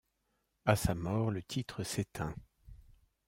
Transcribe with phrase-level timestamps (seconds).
[0.65, 2.33] À sa mort, le titre s'éteint.